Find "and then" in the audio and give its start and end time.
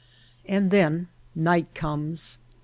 0.47-1.09